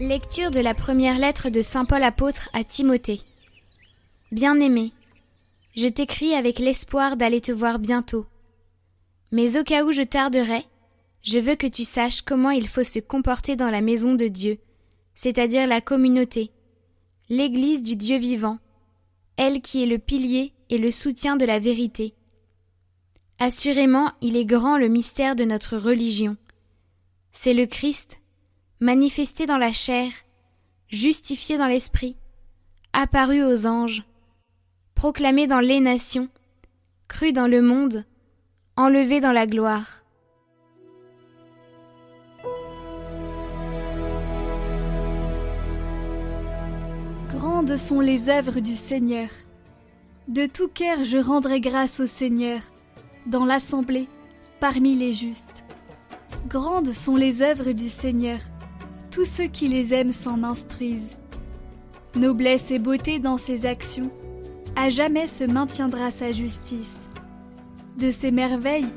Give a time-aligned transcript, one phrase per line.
[0.00, 3.20] Lecture de la première lettre de Saint Paul apôtre à Timothée.
[4.32, 4.94] Bien-aimé,
[5.76, 8.24] je t'écris avec l'espoir d'aller te voir bientôt.
[9.30, 10.64] Mais au cas où je tarderai,
[11.20, 14.56] je veux que tu saches comment il faut se comporter dans la maison de Dieu,
[15.14, 16.50] c'est-à-dire la communauté,
[17.28, 18.58] l'Église du Dieu vivant,
[19.36, 22.14] elle qui est le pilier et le soutien de la vérité.
[23.38, 26.38] Assurément, il est grand le mystère de notre religion.
[27.32, 28.18] C'est le Christ,
[28.80, 30.10] manifesté dans la chair,
[30.88, 32.16] justifié dans l'esprit,
[32.94, 34.04] apparu aux anges,
[35.02, 36.28] proclamé dans les nations,
[37.08, 38.04] cru dans le monde,
[38.76, 40.04] enlevé dans la gloire.
[47.34, 49.28] Grandes sont les œuvres du Seigneur.
[50.28, 52.60] De tout cœur je rendrai grâce au Seigneur,
[53.26, 54.06] dans l'assemblée,
[54.60, 55.64] parmi les justes.
[56.46, 58.38] Grandes sont les œuvres du Seigneur
[59.10, 61.16] tous ceux qui les aiment s'en instruisent.
[62.14, 64.12] Noblesse et beauté dans ses actions,
[64.76, 67.08] à jamais se maintiendra sa justice.
[67.98, 68.88] De ses merveilles,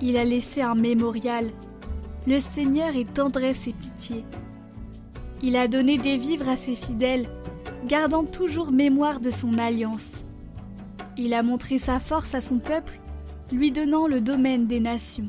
[0.00, 1.50] il a laissé un mémorial.
[2.26, 4.24] Le Seigneur est tendresse et pitié.
[5.42, 7.28] Il a donné des vivres à ses fidèles,
[7.86, 10.24] gardant toujours mémoire de son alliance.
[11.16, 12.98] Il a montré sa force à son peuple,
[13.52, 15.28] lui donnant le domaine des nations.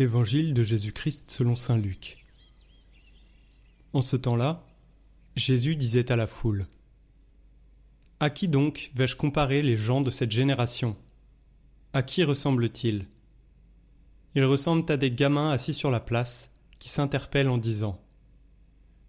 [0.00, 2.24] Évangile de Jésus-Christ selon Saint Luc.
[3.92, 4.66] En ce temps-là,
[5.36, 6.66] Jésus disait à la foule
[8.18, 10.96] À qui donc vais-je comparer les gens de cette génération?
[11.92, 13.08] À qui ressemblent-ils
[14.34, 18.00] Ils ressemblent à des gamins assis sur la place qui s'interpellent en disant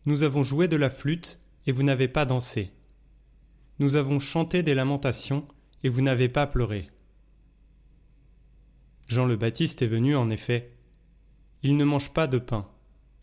[0.06, 2.70] Nous avons joué de la flûte et vous n'avez pas dansé.
[3.80, 5.48] Nous avons chanté des lamentations
[5.86, 6.90] et vous n'avez pas pleuré.
[9.08, 10.70] Jean le Baptiste est venu en effet
[11.64, 12.68] il ne mange pas de pain,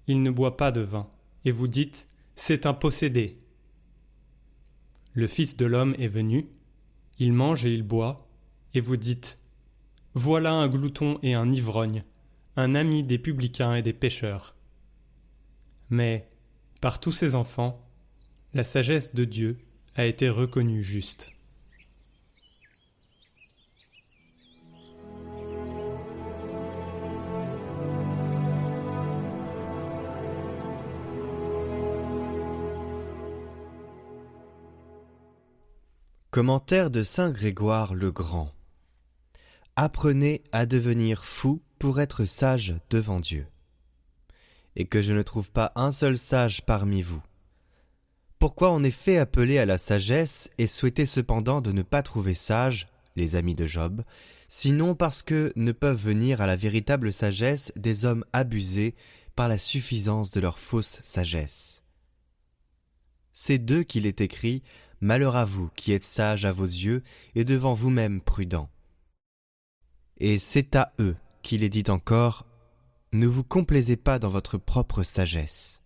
[0.06, 1.08] il ne boit pas de vin,
[1.44, 3.38] et vous dites C'est un possédé.
[5.12, 6.48] Le Fils de l'homme est venu,
[7.18, 8.28] il mange et il boit,
[8.74, 9.38] et vous dites
[10.14, 12.04] Voilà un glouton et un ivrogne,
[12.56, 14.54] un ami des publicains et des pécheurs.
[15.90, 16.28] Mais,
[16.80, 17.84] par tous ses enfants,
[18.54, 19.58] la sagesse de Dieu
[19.96, 21.32] a été reconnue juste.
[36.38, 38.54] Commentaire de Saint Grégoire le Grand.
[39.74, 43.48] Apprenez à devenir fou pour être sage devant Dieu.
[44.76, 47.20] Et que je ne trouve pas un seul sage parmi vous.
[48.38, 52.86] Pourquoi en effet appeler à la sagesse et souhaiter cependant de ne pas trouver sage,
[53.16, 54.04] les amis de Job,
[54.46, 58.94] sinon parce que ne peuvent venir à la véritable sagesse des hommes abusés
[59.34, 61.82] par la suffisance de leur fausse sagesse.
[63.32, 64.62] C'est d'eux qu'il est écrit
[65.00, 67.02] Malheur à vous qui êtes sages à vos yeux
[67.34, 68.68] et devant vous-même prudents.
[70.18, 72.46] Et c'est à eux qu'il est dit encore
[73.12, 75.82] Ne vous complaisez pas dans votre propre sagesse.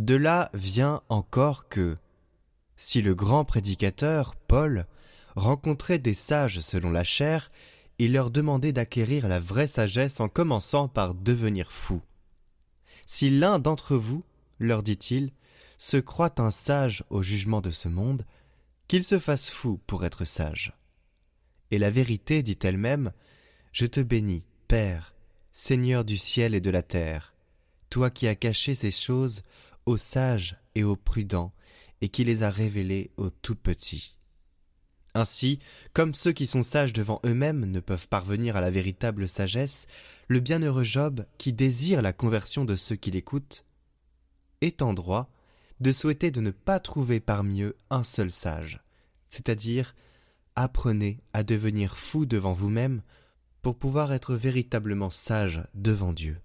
[0.00, 1.96] De là vient encore que,
[2.76, 4.86] si le grand prédicateur, Paul,
[5.36, 7.50] rencontrait des sages selon la chair,
[7.98, 12.02] il leur demandait d'acquérir la vraie sagesse en commençant par devenir fou.
[13.06, 14.24] Si l'un d'entre vous,
[14.58, 15.32] leur dit-il,
[15.78, 18.24] se croit un sage au jugement de ce monde,
[18.88, 20.72] qu'il se fasse fou pour être sage.
[21.70, 23.12] Et la vérité dit elle-même,
[23.72, 25.14] Je te bénis, Père,
[25.52, 27.34] Seigneur du ciel et de la terre,
[27.90, 29.42] toi qui as caché ces choses
[29.86, 31.52] aux sages et aux prudents,
[32.00, 34.14] et qui les as révélées aux tout petits.
[35.14, 35.60] Ainsi,
[35.92, 39.86] comme ceux qui sont sages devant eux-mêmes ne peuvent parvenir à la véritable sagesse,
[40.26, 43.64] le bienheureux Job, qui désire la conversion de ceux qui l'écoutent,
[44.60, 45.30] est en droit
[45.84, 48.80] de souhaiter de ne pas trouver parmi eux un seul sage,
[49.28, 49.94] c'est-à-dire
[50.56, 53.02] apprenez à devenir fou devant vous-même
[53.60, 56.38] pour pouvoir être véritablement sage devant Dieu.